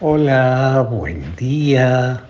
Hola, 0.00 0.86
buen 0.88 1.34
día. 1.34 2.22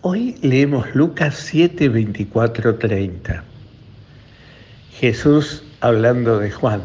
Hoy 0.00 0.38
leemos 0.40 0.94
Lucas 0.94 1.34
7, 1.34 1.90
24, 1.90 2.76
30. 2.76 3.44
Jesús 4.92 5.64
hablando 5.82 6.38
de 6.38 6.50
Juan. 6.50 6.80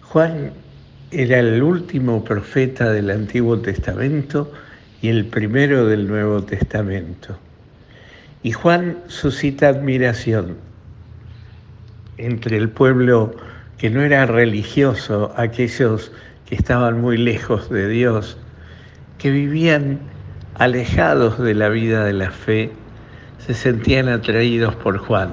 Juan 0.00 0.52
era 1.10 1.40
el 1.40 1.62
último 1.62 2.24
profeta 2.24 2.92
del 2.92 3.10
Antiguo 3.10 3.60
Testamento 3.60 4.50
y 5.02 5.10
el 5.10 5.26
primero 5.26 5.86
del 5.86 6.08
Nuevo 6.08 6.42
Testamento. 6.42 7.36
Y 8.42 8.52
Juan 8.52 9.00
suscita 9.08 9.68
admiración 9.68 10.56
entre 12.16 12.56
el 12.56 12.70
pueblo 12.70 13.36
que 13.76 13.90
no 13.90 14.00
era 14.00 14.24
religioso, 14.24 15.34
aquellos 15.36 16.10
que 16.10 16.29
estaban 16.50 17.00
muy 17.00 17.16
lejos 17.16 17.70
de 17.70 17.88
Dios, 17.88 18.38
que 19.18 19.30
vivían 19.30 20.00
alejados 20.54 21.38
de 21.38 21.54
la 21.54 21.68
vida 21.68 22.04
de 22.04 22.12
la 22.12 22.30
fe, 22.30 22.72
se 23.38 23.54
sentían 23.54 24.08
atraídos 24.08 24.74
por 24.76 24.98
Juan. 24.98 25.32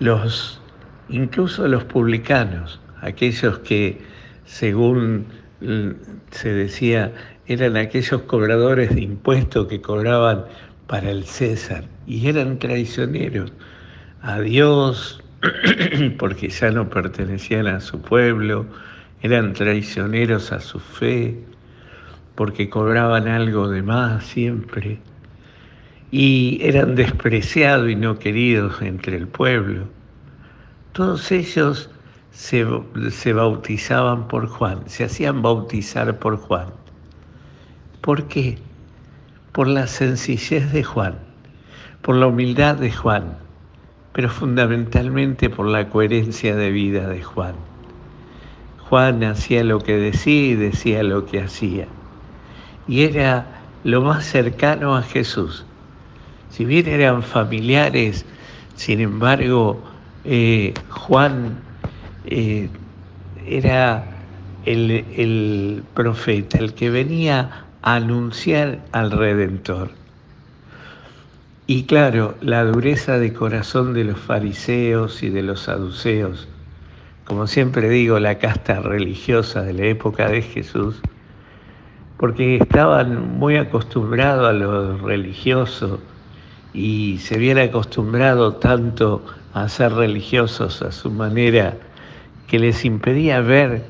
Los, 0.00 0.60
incluso 1.08 1.66
los 1.68 1.84
publicanos, 1.84 2.80
aquellos 3.00 3.58
que, 3.60 4.02
según 4.44 5.26
se 6.30 6.52
decía, 6.52 7.12
eran 7.46 7.76
aquellos 7.76 8.22
cobradores 8.22 8.94
de 8.94 9.02
impuestos 9.02 9.66
que 9.68 9.80
cobraban 9.80 10.44
para 10.86 11.10
el 11.10 11.24
César 11.24 11.84
y 12.06 12.28
eran 12.28 12.58
traicioneros 12.58 13.52
a 14.22 14.40
Dios 14.40 15.22
porque 16.18 16.48
ya 16.48 16.70
no 16.70 16.88
pertenecían 16.88 17.66
a 17.66 17.80
su 17.80 18.00
pueblo, 18.00 18.66
eran 19.22 19.52
traicioneros 19.52 20.52
a 20.52 20.60
su 20.60 20.80
fe, 20.80 21.38
porque 22.34 22.68
cobraban 22.68 23.28
algo 23.28 23.68
de 23.68 23.82
más 23.82 24.24
siempre, 24.24 24.98
y 26.10 26.58
eran 26.62 26.94
despreciados 26.94 27.90
y 27.90 27.96
no 27.96 28.18
queridos 28.18 28.82
entre 28.82 29.16
el 29.16 29.28
pueblo. 29.28 29.84
Todos 30.92 31.32
ellos 31.32 31.90
se, 32.30 32.66
se 33.10 33.32
bautizaban 33.32 34.28
por 34.28 34.46
Juan, 34.46 34.82
se 34.86 35.04
hacían 35.04 35.42
bautizar 35.42 36.18
por 36.18 36.36
Juan. 36.36 36.68
¿Por 38.00 38.28
qué? 38.28 38.58
Por 39.52 39.68
la 39.68 39.86
sencillez 39.86 40.72
de 40.72 40.84
Juan, 40.84 41.18
por 42.02 42.16
la 42.16 42.26
humildad 42.26 42.76
de 42.76 42.92
Juan, 42.92 43.38
pero 44.12 44.28
fundamentalmente 44.28 45.48
por 45.48 45.66
la 45.66 45.88
coherencia 45.88 46.54
de 46.54 46.70
vida 46.70 47.08
de 47.08 47.22
Juan. 47.22 47.73
Juan 48.88 49.24
hacía 49.24 49.64
lo 49.64 49.80
que 49.80 49.96
decía 49.96 50.50
y 50.50 50.54
decía 50.54 51.02
lo 51.02 51.24
que 51.24 51.40
hacía. 51.40 51.86
Y 52.86 53.02
era 53.02 53.46
lo 53.82 54.02
más 54.02 54.24
cercano 54.26 54.94
a 54.94 55.02
Jesús. 55.02 55.64
Si 56.50 56.64
bien 56.64 56.86
eran 56.88 57.22
familiares, 57.22 58.26
sin 58.74 59.00
embargo, 59.00 59.82
eh, 60.24 60.74
Juan 60.90 61.56
eh, 62.26 62.68
era 63.46 64.04
el, 64.66 64.90
el 64.90 65.82
profeta, 65.94 66.58
el 66.58 66.74
que 66.74 66.90
venía 66.90 67.64
a 67.82 67.94
anunciar 67.96 68.80
al 68.92 69.10
Redentor. 69.10 69.90
Y 71.66 71.84
claro, 71.84 72.34
la 72.42 72.64
dureza 72.64 73.18
de 73.18 73.32
corazón 73.32 73.94
de 73.94 74.04
los 74.04 74.18
fariseos 74.18 75.22
y 75.22 75.30
de 75.30 75.42
los 75.42 75.60
saduceos 75.62 76.48
como 77.24 77.46
siempre 77.46 77.88
digo, 77.88 78.18
la 78.20 78.38
casta 78.38 78.80
religiosa 78.80 79.62
de 79.62 79.72
la 79.72 79.86
época 79.86 80.28
de 80.28 80.42
Jesús, 80.42 81.00
porque 82.18 82.56
estaban 82.56 83.38
muy 83.38 83.56
acostumbrados 83.56 84.48
a 84.48 84.52
lo 84.52 84.98
religioso 84.98 86.00
y 86.74 87.18
se 87.18 87.36
habían 87.36 87.58
acostumbrado 87.58 88.54
tanto 88.54 89.24
a 89.54 89.68
ser 89.68 89.92
religiosos 89.92 90.82
a 90.82 90.92
su 90.92 91.10
manera 91.10 91.76
que 92.46 92.58
les 92.58 92.84
impedía 92.84 93.40
ver 93.40 93.84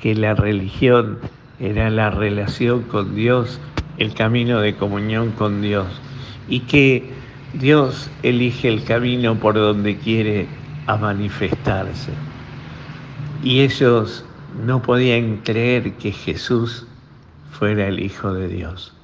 que 0.00 0.14
la 0.14 0.34
religión 0.34 1.18
era 1.60 1.90
la 1.90 2.10
relación 2.10 2.82
con 2.82 3.14
Dios, 3.14 3.60
el 3.98 4.14
camino 4.14 4.60
de 4.60 4.76
comunión 4.76 5.32
con 5.32 5.60
Dios, 5.60 5.86
y 6.48 6.60
que 6.60 7.10
Dios 7.52 8.10
elige 8.22 8.68
el 8.68 8.84
camino 8.84 9.34
por 9.34 9.54
donde 9.54 9.98
quiere 9.98 10.46
a 10.86 10.96
manifestarse. 10.96 12.12
Y 13.42 13.60
ellos 13.60 14.24
no 14.64 14.82
podían 14.82 15.38
creer 15.38 15.94
que 15.94 16.12
Jesús 16.12 16.86
fuera 17.50 17.86
el 17.86 18.00
Hijo 18.00 18.32
de 18.32 18.48
Dios. 18.48 18.94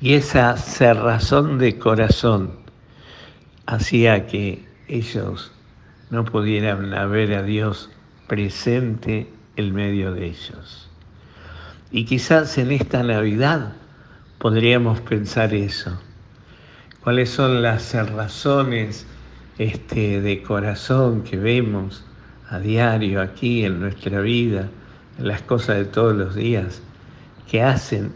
Y 0.00 0.14
esa 0.14 0.56
cerrazón 0.56 1.58
de 1.58 1.78
corazón 1.78 2.50
hacía 3.64 4.26
que 4.26 4.64
ellos 4.88 5.52
no 6.10 6.24
pudieran 6.24 6.90
ver 7.10 7.34
a 7.34 7.42
Dios 7.42 7.90
presente 8.26 9.28
en 9.56 9.74
medio 9.74 10.12
de 10.12 10.26
ellos. 10.26 10.90
Y 11.90 12.04
quizás 12.04 12.58
en 12.58 12.72
esta 12.72 13.02
Navidad 13.02 13.72
podríamos 14.38 15.00
pensar 15.00 15.54
eso. 15.54 15.98
¿Cuáles 17.02 17.30
son 17.30 17.62
las 17.62 17.94
razones 17.94 19.06
este, 19.58 20.20
de 20.20 20.42
corazón 20.42 21.22
que 21.22 21.36
vemos 21.36 22.04
a 22.48 22.58
diario 22.58 23.20
aquí 23.20 23.64
en 23.64 23.80
nuestra 23.80 24.20
vida, 24.20 24.68
en 25.18 25.28
las 25.28 25.42
cosas 25.42 25.76
de 25.76 25.84
todos 25.86 26.14
los 26.14 26.34
días, 26.34 26.82
que 27.50 27.62
hacen 27.62 28.12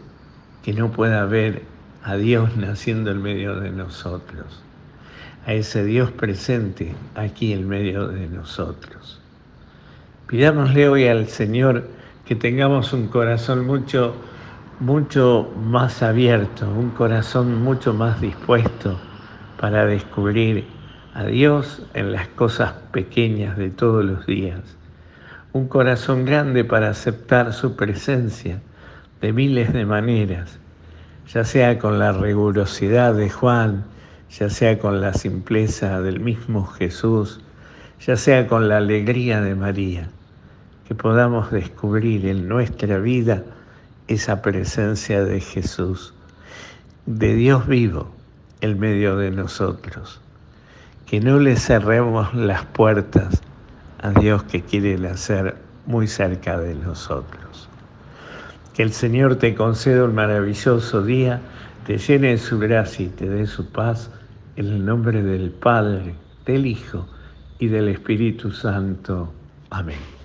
que 0.63 0.73
no 0.73 0.91
pueda 0.91 1.25
ver 1.25 1.63
a 2.03 2.15
Dios 2.15 2.55
naciendo 2.57 3.11
en 3.11 3.21
medio 3.21 3.59
de 3.59 3.71
nosotros, 3.71 4.63
a 5.45 5.53
ese 5.53 5.83
Dios 5.83 6.11
presente 6.11 6.93
aquí 7.15 7.53
en 7.53 7.67
medio 7.67 8.07
de 8.07 8.27
nosotros. 8.27 9.19
Pidámosle 10.27 10.87
hoy 10.87 11.07
al 11.07 11.27
Señor 11.27 11.87
que 12.25 12.35
tengamos 12.35 12.93
un 12.93 13.07
corazón 13.07 13.65
mucho, 13.65 14.15
mucho 14.79 15.51
más 15.61 16.01
abierto, 16.01 16.69
un 16.69 16.91
corazón 16.91 17.61
mucho 17.61 17.93
más 17.93 18.21
dispuesto 18.21 18.97
para 19.59 19.85
descubrir 19.85 20.65
a 21.13 21.25
Dios 21.25 21.83
en 21.93 22.13
las 22.13 22.29
cosas 22.29 22.71
pequeñas 22.93 23.57
de 23.57 23.69
todos 23.69 24.05
los 24.05 24.25
días, 24.25 24.61
un 25.51 25.67
corazón 25.67 26.23
grande 26.23 26.63
para 26.63 26.89
aceptar 26.89 27.51
su 27.51 27.75
presencia 27.75 28.61
de 29.19 29.33
miles 29.33 29.73
de 29.73 29.85
maneras, 29.85 30.59
ya 31.27 31.43
sea 31.43 31.79
con 31.79 31.99
la 31.99 32.13
rigurosidad 32.13 33.13
de 33.13 33.29
Juan, 33.29 33.83
ya 34.29 34.49
sea 34.49 34.79
con 34.79 35.01
la 35.01 35.13
simpleza 35.13 36.01
del 36.01 36.21
mismo 36.21 36.65
Jesús, 36.65 37.41
ya 37.99 38.15
sea 38.15 38.47
con 38.47 38.69
la 38.69 38.77
alegría 38.77 39.41
de 39.41 39.53
María, 39.53 40.07
que 40.87 40.95
podamos 40.95 41.51
descubrir 41.51 42.25
en 42.25 42.47
nuestra 42.47 42.99
vida 42.99 43.43
esa 44.07 44.41
presencia 44.41 45.25
de 45.25 45.41
Jesús, 45.41 46.13
de 47.05 47.35
Dios 47.35 47.67
vivo 47.67 48.15
en 48.61 48.79
medio 48.79 49.17
de 49.17 49.31
nosotros 49.31 50.21
que 51.11 51.19
no 51.19 51.39
le 51.39 51.57
cerremos 51.57 52.33
las 52.33 52.63
puertas 52.67 53.41
a 54.01 54.11
Dios 54.11 54.43
que 54.43 54.61
quiere 54.61 54.97
nacer 54.97 55.57
muy 55.85 56.07
cerca 56.07 56.57
de 56.57 56.73
nosotros. 56.73 57.67
Que 58.73 58.83
el 58.83 58.93
Señor 58.93 59.35
te 59.35 59.53
conceda 59.53 60.05
un 60.05 60.15
maravilloso 60.15 61.03
día, 61.03 61.41
te 61.85 61.97
llene 61.97 62.29
de 62.29 62.37
su 62.37 62.59
gracia 62.59 63.07
y 63.07 63.09
te 63.09 63.27
dé 63.27 63.45
su 63.45 63.73
paz 63.73 64.09
en 64.55 64.67
el 64.67 64.85
nombre 64.85 65.21
del 65.21 65.51
Padre, 65.51 66.15
del 66.45 66.65
Hijo 66.65 67.09
y 67.59 67.67
del 67.67 67.89
Espíritu 67.89 68.53
Santo. 68.53 69.33
Amén. 69.69 70.20